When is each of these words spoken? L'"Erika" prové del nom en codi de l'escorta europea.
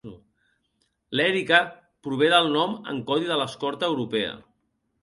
L'"Erika" 1.17 1.59
prové 2.09 2.33
del 2.35 2.51
nom 2.57 2.75
en 2.95 3.05
codi 3.13 3.31
de 3.35 3.39
l'escorta 3.43 3.93
europea. 3.95 4.35